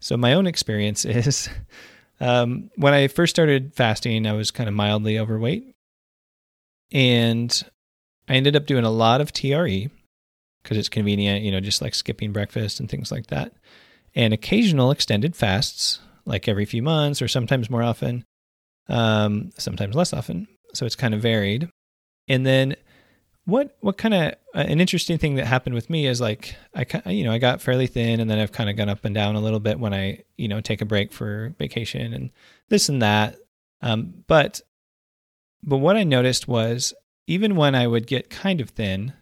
So 0.00 0.16
my 0.16 0.32
own 0.32 0.46
experience 0.46 1.04
is 1.04 1.50
um, 2.20 2.70
when 2.76 2.94
I 2.94 3.08
first 3.08 3.34
started 3.34 3.74
fasting, 3.74 4.26
I 4.26 4.32
was 4.32 4.50
kind 4.50 4.68
of 4.68 4.74
mildly 4.74 5.18
overweight. 5.18 5.74
And 6.92 7.62
I 8.30 8.34
ended 8.34 8.54
up 8.54 8.66
doing 8.66 8.84
a 8.84 8.90
lot 8.90 9.20
of 9.20 9.32
TRE 9.32 9.90
because 10.62 10.78
it's 10.78 10.88
convenient, 10.88 11.42
you 11.42 11.50
know, 11.50 11.58
just 11.58 11.82
like 11.82 11.96
skipping 11.96 12.32
breakfast 12.32 12.78
and 12.78 12.88
things 12.88 13.10
like 13.10 13.26
that. 13.26 13.52
And 14.14 14.32
occasional 14.32 14.92
extended 14.92 15.34
fasts 15.34 15.98
like 16.24 16.46
every 16.46 16.64
few 16.64 16.80
months 16.80 17.20
or 17.20 17.26
sometimes 17.26 17.68
more 17.68 17.82
often, 17.82 18.24
um, 18.88 19.50
sometimes 19.58 19.96
less 19.96 20.12
often. 20.12 20.46
So 20.74 20.86
it's 20.86 20.94
kind 20.94 21.12
of 21.12 21.20
varied. 21.20 21.68
And 22.28 22.46
then 22.46 22.76
what 23.46 23.76
what 23.80 23.98
kind 23.98 24.14
of 24.14 24.34
uh, 24.54 24.58
an 24.58 24.80
interesting 24.80 25.18
thing 25.18 25.34
that 25.34 25.46
happened 25.46 25.74
with 25.74 25.90
me 25.90 26.06
is 26.06 26.20
like 26.20 26.54
I 26.72 27.10
you 27.10 27.24
know 27.24 27.32
I 27.32 27.38
got 27.38 27.60
fairly 27.60 27.88
thin 27.88 28.20
and 28.20 28.30
then 28.30 28.38
I've 28.38 28.52
kind 28.52 28.70
of 28.70 28.76
gone 28.76 28.88
up 28.88 29.04
and 29.04 29.14
down 29.14 29.34
a 29.34 29.40
little 29.40 29.58
bit 29.58 29.80
when 29.80 29.92
I 29.92 30.22
you 30.36 30.46
know 30.46 30.60
take 30.60 30.82
a 30.82 30.84
break 30.84 31.12
for 31.12 31.52
vacation 31.58 32.14
and 32.14 32.30
this 32.68 32.88
and 32.88 33.02
that. 33.02 33.38
Um, 33.82 34.22
but 34.28 34.60
but 35.64 35.78
what 35.78 35.96
I 35.96 36.04
noticed 36.04 36.46
was 36.46 36.94
even 37.30 37.54
when 37.54 37.76
I 37.76 37.86
would 37.86 38.08
get 38.08 38.28
kind 38.28 38.60
of 38.60 38.70
thin, 38.70 39.12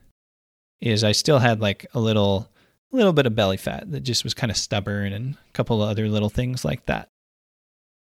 is 0.81 1.05
I 1.05 1.13
still 1.13 1.41
had 1.41 1.61
like 1.61 1.85
a 1.93 2.01
little 2.01 2.49
a 2.91 2.97
little 2.97 3.13
bit 3.13 3.27
of 3.27 3.35
belly 3.35 3.59
fat 3.59 3.91
that 3.93 4.01
just 4.01 4.25
was 4.25 4.33
kind 4.33 4.51
of 4.51 4.57
stubborn 4.57 5.13
and 5.13 5.35
a 5.35 5.53
couple 5.53 5.83
of 5.83 5.91
other 5.91 6.09
little 6.09 6.31
things 6.31 6.65
like 6.65 6.87
that. 6.87 7.09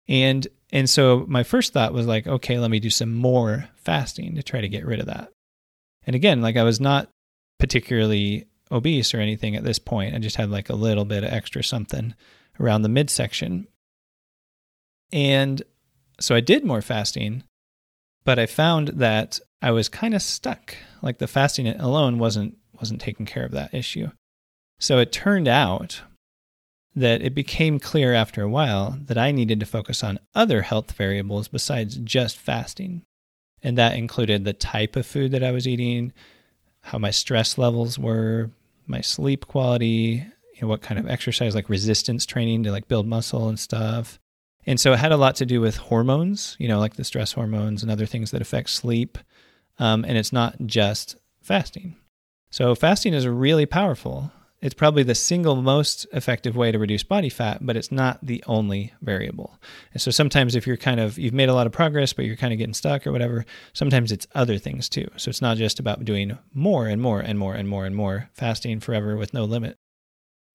And 0.07 0.47
and 0.71 0.88
so 0.88 1.25
my 1.26 1.43
first 1.43 1.73
thought 1.73 1.93
was 1.93 2.07
like, 2.07 2.28
okay, 2.28 2.61
let 2.61 2.71
me 2.71 2.78
do 2.78 2.90
some 2.90 3.12
more 3.12 3.69
fasting 3.75 4.37
to 4.37 4.43
try 4.45 4.61
to 4.61 4.69
get 4.69 4.87
rid 4.87 5.00
of 5.00 5.07
that. 5.07 5.33
And 6.07 6.14
again, 6.14 6.43
like 6.43 6.57
I 6.57 6.62
was 6.62 6.78
not 6.78 7.09
particularly 7.59 8.47
obese 8.71 9.12
or 9.14 9.19
anything 9.19 9.57
at 9.57 9.64
this 9.64 9.81
point. 9.81 10.14
I 10.14 10.19
just 10.19 10.37
had 10.37 10.49
like 10.49 10.69
a 10.69 10.76
little 10.76 11.07
bit 11.07 11.25
of 11.25 11.33
extra 11.33 11.64
something 11.64 12.14
around 12.61 12.83
the 12.83 12.88
midsection. 12.88 13.67
And 15.11 15.61
so 16.21 16.37
I 16.37 16.40
did 16.40 16.64
more 16.64 16.83
fasting, 16.83 17.43
but 18.28 18.38
I 18.38 18.44
found 18.44 18.88
that 18.88 19.40
I 19.62 19.70
was 19.70 19.88
kind 19.88 20.12
of 20.12 20.20
stuck. 20.20 20.76
Like 21.00 21.16
the 21.16 21.26
fasting 21.26 21.66
alone 21.66 22.18
wasn't 22.18 22.58
wasn't 22.78 23.00
taking 23.00 23.25
care 23.25 23.47
of 23.47 23.52
that 23.52 23.73
issue. 23.73 24.11
So 24.78 24.99
it 24.99 25.12
turned 25.12 25.49
out 25.49 26.02
that 26.94 27.23
it 27.23 27.35
became 27.35 27.80
clear 27.80 28.12
after 28.12 28.42
a 28.42 28.49
while 28.50 28.99
that 29.06 29.16
I 29.16 29.30
needed 29.30 29.61
to 29.61 29.66
focus 29.66 30.04
on 30.04 30.18
other 30.35 30.61
health 30.61 30.92
variables 30.92 31.49
besides 31.49 31.97
just 31.97 32.37
fasting. 32.37 33.00
And 33.62 33.78
that 33.78 33.97
included 33.97 34.44
the 34.44 34.52
type 34.52 34.94
of 34.94 35.06
food 35.06 35.32
that 35.32 35.42
I 35.42 35.52
was 35.52 35.66
eating, 35.66 36.12
how 36.82 36.99
my 36.99 37.11
stress 37.11 37.56
levels 37.56 37.99
were, 37.99 38.50
my 38.87 39.00
sleep 39.00 39.47
quality, 39.47 40.23
you 40.52 40.61
know, 40.61 40.68
what 40.68 40.82
kind 40.82 41.00
of 41.00 41.08
exercise, 41.08 41.54
like 41.54 41.70
resistance 41.70 42.26
training 42.26 42.64
to 42.64 42.73
like 42.73 42.88
build 42.88 43.06
muscle 43.06 43.49
and 43.49 43.58
stuff. 43.58 44.18
And 44.68 44.78
so 44.78 44.92
it 44.92 44.98
had 44.98 45.12
a 45.12 45.16
lot 45.16 45.34
to 45.37 45.46
do 45.46 45.62
with 45.62 45.78
hormones, 45.78 46.54
you 46.58 46.68
know, 46.68 46.78
like 46.78 46.96
the 46.96 47.02
stress 47.02 47.32
hormones 47.32 47.82
and 47.82 47.90
other 47.90 48.04
things 48.04 48.32
that 48.32 48.42
affect 48.42 48.68
sleep. 48.68 49.16
Um, 49.78 50.04
and 50.04 50.18
it's 50.18 50.30
not 50.30 50.56
just 50.66 51.16
fasting. 51.40 51.96
So 52.50 52.75
fasting 52.75 53.14
is 53.14 53.26
really 53.26 53.64
powerful. 53.64 54.30
It's 54.60 54.75
probably 54.75 55.04
the 55.04 55.14
single 55.14 55.56
most 55.56 56.06
effective 56.12 56.54
way 56.54 56.70
to 56.70 56.78
reduce 56.78 57.02
body 57.02 57.30
fat, 57.30 57.64
but 57.64 57.78
it's 57.78 57.90
not 57.90 58.18
the 58.22 58.44
only 58.46 58.92
variable. 59.00 59.58
And 59.94 60.02
so 60.02 60.10
sometimes 60.10 60.54
if 60.54 60.66
you're 60.66 60.76
kind 60.76 61.00
of 61.00 61.18
you've 61.18 61.32
made 61.32 61.48
a 61.48 61.54
lot 61.54 61.66
of 61.66 61.72
progress 61.72 62.12
but 62.12 62.26
you're 62.26 62.37
kind 62.37 62.52
of 62.52 62.58
getting 62.58 62.75
stuck 62.75 63.06
or 63.06 63.12
whatever, 63.12 63.46
sometimes 63.72 64.12
it's 64.12 64.26
other 64.34 64.58
things 64.58 64.90
too. 64.90 65.08
So 65.16 65.30
it's 65.30 65.40
not 65.40 65.56
just 65.56 65.80
about 65.80 66.04
doing 66.04 66.37
more 66.52 66.88
and 66.88 67.00
more 67.00 67.20
and 67.20 67.38
more 67.38 67.54
and 67.54 67.66
more 67.66 67.87
and 67.87 67.96
more 67.96 68.28
fasting 68.34 68.80
forever 68.80 69.16
with 69.16 69.32
no 69.32 69.44
limit. 69.44 69.78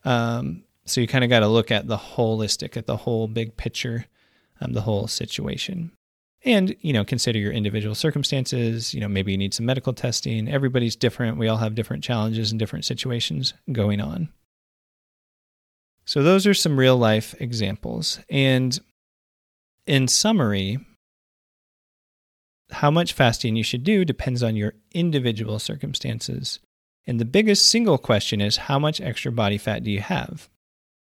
Um, 0.05 0.65
so 0.85 1.01
you 1.01 1.07
kind 1.07 1.23
of 1.23 1.29
got 1.29 1.39
to 1.39 1.47
look 1.47 1.71
at 1.71 1.87
the 1.87 1.97
holistic, 1.97 2.75
at 2.75 2.85
the 2.85 2.97
whole 2.97 3.27
big 3.27 3.55
picture, 3.57 4.05
um, 4.61 4.73
the 4.73 4.81
whole 4.81 5.07
situation. 5.07 5.91
And 6.45 6.75
you 6.81 6.91
know 6.91 7.05
consider 7.05 7.39
your 7.39 7.53
individual 7.53 7.95
circumstances 7.95 8.93
you 8.93 8.99
know 8.99 9.07
maybe 9.07 9.31
you 9.31 9.37
need 9.37 9.53
some 9.53 9.65
medical 9.65 9.93
testing. 9.93 10.49
Everybody's 10.49 10.95
different. 10.95 11.37
We 11.37 11.47
all 11.47 11.57
have 11.57 11.75
different 11.75 12.03
challenges 12.03 12.51
and 12.51 12.59
different 12.59 12.85
situations 12.85 13.53
going 13.71 14.01
on. 14.01 14.29
So 16.05 16.21
those 16.21 16.45
are 16.45 16.53
some 16.53 16.77
real 16.77 16.97
life 16.97 17.33
examples. 17.39 18.19
And 18.29 18.77
in 19.87 20.07
summary 20.09 20.79
how 22.71 22.89
much 22.91 23.13
fasting 23.13 23.55
you 23.55 23.63
should 23.63 23.83
do 23.83 24.03
depends 24.03 24.41
on 24.41 24.55
your 24.55 24.73
individual 24.93 25.59
circumstances. 25.59 26.59
And 27.05 27.19
the 27.19 27.25
biggest 27.25 27.67
single 27.67 27.97
question 27.97 28.41
is 28.41 28.57
how 28.57 28.79
much 28.79 28.99
extra 28.99 29.31
body 29.31 29.57
fat 29.57 29.83
do 29.83 29.91
you 29.91 30.01
have 30.01 30.49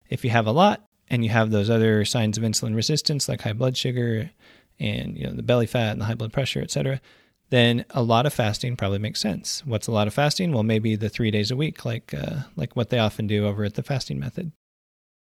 if 0.10 0.24
you 0.24 0.30
have 0.30 0.48
a 0.48 0.52
lot 0.52 0.84
and 1.10 1.24
you 1.24 1.30
have 1.30 1.52
those 1.52 1.70
other 1.70 2.06
signs 2.06 2.38
of 2.38 2.44
insulin 2.44 2.76
resistance 2.76 3.28
like 3.30 3.42
high 3.42 3.54
blood 3.54 3.78
sugar 3.78 4.32
and 4.80 5.18
you 5.18 5.26
know 5.26 5.34
the 5.34 5.44
belly 5.44 5.66
fat 5.66 5.92
and 5.92 6.02
the 6.02 6.06
high 6.06 6.16
blood 6.16 6.34
pressure, 6.34 6.62
etc., 6.62 7.02
then 7.50 7.86
a 7.92 8.04
lot 8.04 8.26
of 8.26 8.34
fasting 8.34 8.76
probably 8.76 9.00
makes 9.00 9.22
sense. 9.22 9.66
What's 9.66 9.88
a 9.88 9.92
lot 9.92 10.08
of 10.08 10.14
fasting? 10.14 10.52
Well, 10.52 10.64
maybe 10.64 10.96
the 10.96 11.10
three 11.10 11.32
days 11.32 11.50
a 11.50 11.56
week, 11.56 11.86
like 11.86 12.14
uh, 12.14 12.42
like 12.56 12.76
what 12.76 12.90
they 12.90 13.00
often 13.00 13.28
do 13.28 13.46
over 13.48 13.64
at 13.64 13.76
the 13.76 13.84
fasting 13.84 14.20
method. 14.20 14.52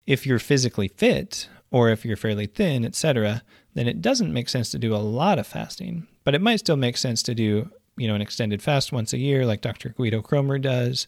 If 0.07 0.27
you're 0.27 0.39
physically 0.39 0.89
fit 0.89 1.49
or 1.71 1.89
if 1.89 2.05
you're 2.05 2.17
fairly 2.17 2.47
thin, 2.47 2.85
etc., 2.85 3.43
then 3.75 3.89
it 3.89 4.03
doesn't 4.03 4.33
make 4.33 4.49
sense 4.49 4.71
to 4.71 4.79
do 4.79 4.95
a 4.95 4.99
lot 4.99 5.39
of 5.39 5.47
fasting, 5.47 6.07
but 6.25 6.35
it 6.35 6.43
might 6.43 6.61
still 6.61 6.77
make 6.77 6.99
sense 6.99 7.23
to 7.23 7.35
do 7.35 7.71
you 7.97 8.09
know 8.09 8.15
an 8.15 8.23
extended 8.23 8.63
fast 8.63 8.93
once 8.93 9.13
a 9.13 9.19
year, 9.19 9.47
like 9.47 9.61
Dr. 9.61 9.91
Guido 9.91 10.23
Kroemer 10.23 10.61
does. 10.61 11.07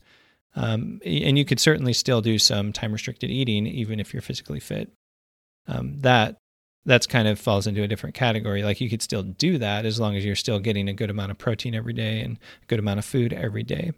Um, 0.56 1.00
and 1.04 1.36
you 1.36 1.44
could 1.44 1.58
certainly 1.58 1.92
still 1.92 2.20
do 2.20 2.38
some 2.38 2.72
time 2.72 2.92
restricted 2.92 3.30
eating 3.30 3.66
even 3.66 3.98
if 3.98 4.12
you're 4.12 4.22
physically 4.22 4.60
fit. 4.60 4.92
Um, 5.66 5.98
that 6.00 6.36
that's 6.86 7.06
kind 7.06 7.26
of 7.26 7.38
falls 7.38 7.66
into 7.66 7.82
a 7.82 7.88
different 7.88 8.14
category. 8.14 8.62
Like 8.62 8.80
you 8.80 8.90
could 8.90 9.02
still 9.02 9.22
do 9.22 9.58
that 9.58 9.86
as 9.86 9.98
long 9.98 10.16
as 10.16 10.24
you're 10.24 10.36
still 10.36 10.58
getting 10.58 10.88
a 10.88 10.92
good 10.92 11.10
amount 11.10 11.30
of 11.30 11.38
protein 11.38 11.74
every 11.74 11.94
day 11.94 12.20
and 12.20 12.38
a 12.62 12.66
good 12.66 12.78
amount 12.78 12.98
of 12.98 13.04
food 13.04 13.32
every 13.32 13.62
day. 13.62 13.92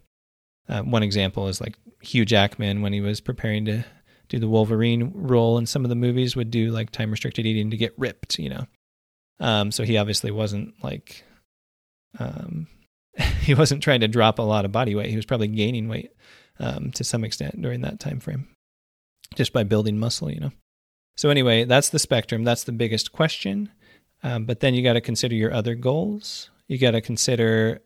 Uh, 0.69 0.83
one 0.83 1.03
example 1.03 1.49
is 1.49 1.61
like 1.61 1.77
Hugh 2.01 2.25
Jackman 2.25 2.83
when 2.83 2.93
he 2.93 3.01
was 3.01 3.21
preparing 3.21 3.65
to 3.67 3.85
do 4.29 4.39
the 4.39 4.49
Wolverine 4.49 5.13
role 5.15 5.59
in 5.59 5.67
some 5.67 5.85
of 5.85 5.89
the 5.89 5.95
movies 5.95 6.37
would 6.37 6.51
do 6.51 6.71
like 6.71 6.91
time 6.91 7.11
restricted 7.11 7.47
eating 7.47 7.71
to 7.71 7.77
get 7.77 7.95
ripped, 7.97 8.39
you 8.39 8.51
know. 8.51 8.67
Um, 9.39 9.71
so 9.71 9.85
he 9.85 9.99
obviously 9.99 10.31
wasn't 10.31 10.73
like, 10.83 11.25
um, 12.19 12.67
he 13.41 13.55
wasn't 13.55 13.83
trying 13.83 14.01
to 14.01 14.09
drop 14.09 14.39
a 14.39 14.43
lot 14.43 14.65
of 14.65 14.73
body 14.73 14.95
weight. 14.95 15.11
He 15.11 15.17
was 15.17 15.27
probably 15.27 15.49
gaining 15.49 15.89
weight 15.89 16.13
um, 16.59 16.91
to 16.93 17.05
some 17.05 17.25
extent 17.25 17.61
during 17.61 17.81
that 17.83 18.01
time 18.01 18.21
frame, 18.21 18.49
just 19.35 19.53
by 19.53 19.63
building 19.63 19.99
muscle, 19.99 20.31
you 20.31 20.41
know. 20.41 20.53
So 21.17 21.31
anyway, 21.31 21.65
that's 21.65 21.91
the 21.91 21.99
spectrum. 21.99 22.45
That's 22.45 22.65
the 22.65 22.73
biggest 22.73 23.13
question. 23.13 23.71
Um, 24.23 24.45
but 24.45 24.61
then 24.61 24.75
you 24.75 24.83
got 24.83 24.95
to 24.95 25.01
consider 25.01 25.35
your 25.35 25.53
other 25.53 25.75
goals. 25.75 26.51
You 26.69 26.79
got 26.79 26.93
to 26.93 27.01
consider 27.01 27.81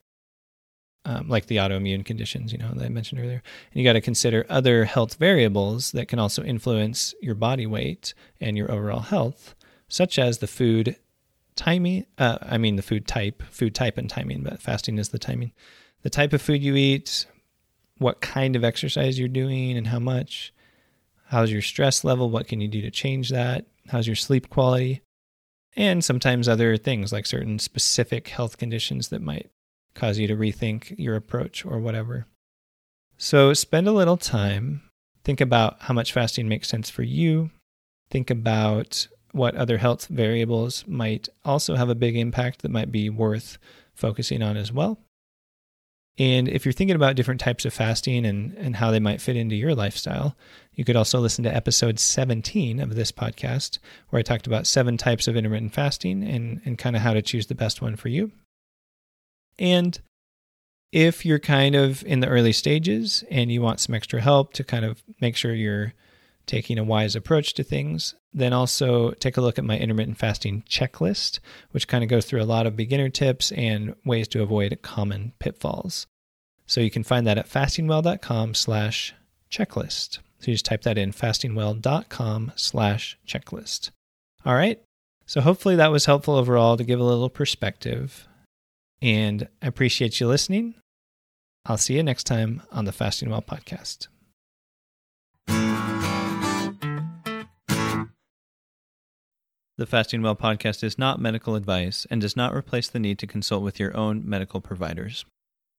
um, 1.04 1.28
like 1.28 1.46
the 1.46 1.56
autoimmune 1.56 2.04
conditions, 2.04 2.52
you 2.52 2.58
know, 2.58 2.72
that 2.74 2.84
I 2.84 2.88
mentioned 2.88 3.20
earlier. 3.20 3.42
And 3.72 3.80
you 3.80 3.84
got 3.84 3.94
to 3.94 4.00
consider 4.00 4.46
other 4.48 4.84
health 4.84 5.14
variables 5.14 5.92
that 5.92 6.08
can 6.08 6.18
also 6.18 6.42
influence 6.42 7.14
your 7.20 7.34
body 7.34 7.66
weight 7.66 8.14
and 8.40 8.56
your 8.56 8.70
overall 8.70 9.00
health, 9.00 9.54
such 9.88 10.18
as 10.18 10.38
the 10.38 10.46
food 10.46 10.96
timing. 11.56 12.06
Uh, 12.18 12.38
I 12.42 12.58
mean, 12.58 12.76
the 12.76 12.82
food 12.82 13.06
type, 13.06 13.42
food 13.50 13.74
type 13.74 13.96
and 13.96 14.10
timing, 14.10 14.42
but 14.42 14.60
fasting 14.60 14.98
is 14.98 15.08
the 15.08 15.18
timing. 15.18 15.52
The 16.02 16.10
type 16.10 16.32
of 16.32 16.42
food 16.42 16.62
you 16.62 16.76
eat, 16.76 17.26
what 18.00 18.20
kind 18.20 18.56
of 18.56 18.64
exercise 18.64 19.18
you're 19.18 19.28
doing, 19.28 19.76
and 19.76 19.86
how 19.86 20.00
much. 20.00 20.52
How's 21.26 21.52
your 21.52 21.62
stress 21.62 22.02
level? 22.02 22.28
What 22.28 22.48
can 22.48 22.60
you 22.60 22.66
do 22.66 22.82
to 22.82 22.90
change 22.90 23.28
that? 23.28 23.66
How's 23.88 24.08
your 24.08 24.16
sleep 24.16 24.50
quality? 24.50 25.02
And 25.76 26.04
sometimes 26.04 26.48
other 26.48 26.76
things 26.76 27.12
like 27.12 27.26
certain 27.26 27.60
specific 27.60 28.28
health 28.28 28.58
conditions 28.58 29.08
that 29.10 29.22
might 29.22 29.48
cause 29.94 30.18
you 30.18 30.26
to 30.26 30.36
rethink 30.36 30.94
your 30.98 31.14
approach 31.14 31.64
or 31.64 31.78
whatever. 31.78 32.26
So 33.16 33.54
spend 33.54 33.86
a 33.86 33.92
little 33.92 34.16
time, 34.16 34.82
think 35.22 35.40
about 35.40 35.76
how 35.82 35.94
much 35.94 36.12
fasting 36.12 36.48
makes 36.48 36.68
sense 36.68 36.90
for 36.90 37.02
you, 37.02 37.50
think 38.10 38.30
about 38.30 39.06
what 39.32 39.54
other 39.54 39.78
health 39.78 40.08
variables 40.08 40.84
might 40.88 41.28
also 41.44 41.76
have 41.76 41.88
a 41.88 41.94
big 41.94 42.16
impact 42.16 42.62
that 42.62 42.70
might 42.70 42.90
be 42.90 43.08
worth 43.08 43.58
focusing 43.94 44.42
on 44.42 44.56
as 44.56 44.72
well. 44.72 44.98
And 46.20 46.48
if 46.48 46.66
you're 46.66 46.72
thinking 46.74 46.96
about 46.96 47.16
different 47.16 47.40
types 47.40 47.64
of 47.64 47.72
fasting 47.72 48.26
and, 48.26 48.52
and 48.58 48.76
how 48.76 48.90
they 48.90 49.00
might 49.00 49.22
fit 49.22 49.36
into 49.36 49.56
your 49.56 49.74
lifestyle, 49.74 50.36
you 50.74 50.84
could 50.84 50.94
also 50.94 51.18
listen 51.18 51.44
to 51.44 51.56
episode 51.56 51.98
17 51.98 52.78
of 52.78 52.94
this 52.94 53.10
podcast, 53.10 53.78
where 54.10 54.20
I 54.20 54.22
talked 54.22 54.46
about 54.46 54.66
seven 54.66 54.98
types 54.98 55.26
of 55.28 55.34
intermittent 55.34 55.72
fasting 55.72 56.22
and, 56.22 56.60
and 56.66 56.76
kind 56.76 56.94
of 56.94 57.00
how 57.00 57.14
to 57.14 57.22
choose 57.22 57.46
the 57.46 57.54
best 57.54 57.80
one 57.80 57.96
for 57.96 58.08
you. 58.08 58.32
And 59.58 59.98
if 60.92 61.24
you're 61.24 61.38
kind 61.38 61.74
of 61.74 62.04
in 62.04 62.20
the 62.20 62.28
early 62.28 62.52
stages 62.52 63.24
and 63.30 63.50
you 63.50 63.62
want 63.62 63.80
some 63.80 63.94
extra 63.94 64.20
help 64.20 64.52
to 64.54 64.62
kind 64.62 64.84
of 64.84 65.02
make 65.22 65.36
sure 65.36 65.54
you're 65.54 65.94
taking 66.44 66.78
a 66.78 66.84
wise 66.84 67.16
approach 67.16 67.54
to 67.54 67.62
things, 67.62 68.14
then 68.34 68.52
also 68.52 69.12
take 69.12 69.38
a 69.38 69.40
look 69.40 69.58
at 69.58 69.64
my 69.64 69.78
intermittent 69.78 70.18
fasting 70.18 70.64
checklist, 70.68 71.38
which 71.70 71.88
kind 71.88 72.04
of 72.04 72.10
goes 72.10 72.26
through 72.26 72.42
a 72.42 72.44
lot 72.44 72.66
of 72.66 72.76
beginner 72.76 73.08
tips 73.08 73.52
and 73.52 73.94
ways 74.04 74.28
to 74.28 74.42
avoid 74.42 74.78
common 74.82 75.32
pitfalls. 75.38 76.06
So 76.70 76.80
you 76.80 76.88
can 76.88 77.02
find 77.02 77.26
that 77.26 77.36
at 77.36 77.48
fastingwell.com 77.48 78.54
slash 78.54 79.12
checklist. 79.50 80.20
So 80.38 80.46
you 80.46 80.54
just 80.54 80.64
type 80.64 80.82
that 80.82 80.98
in 80.98 81.10
fastingwell.com 81.10 82.52
slash 82.54 83.18
checklist. 83.26 83.90
All 84.46 84.54
right. 84.54 84.80
So 85.26 85.40
hopefully 85.40 85.74
that 85.74 85.90
was 85.90 86.04
helpful 86.04 86.36
overall 86.36 86.76
to 86.76 86.84
give 86.84 87.00
a 87.00 87.04
little 87.04 87.28
perspective. 87.28 88.28
And 89.02 89.48
I 89.60 89.66
appreciate 89.66 90.20
you 90.20 90.28
listening. 90.28 90.76
I'll 91.66 91.76
see 91.76 91.96
you 91.96 92.04
next 92.04 92.22
time 92.22 92.62
on 92.70 92.84
the 92.84 92.92
Fasting 92.92 93.30
Well 93.30 93.42
podcast. 93.42 94.06
The 99.76 99.86
Fasting 99.86 100.22
Well 100.22 100.36
podcast 100.36 100.84
is 100.84 100.96
not 100.96 101.18
medical 101.18 101.56
advice 101.56 102.06
and 102.08 102.20
does 102.20 102.36
not 102.36 102.54
replace 102.54 102.88
the 102.88 103.00
need 103.00 103.18
to 103.18 103.26
consult 103.26 103.64
with 103.64 103.80
your 103.80 103.96
own 103.96 104.22
medical 104.24 104.60
providers. 104.60 105.24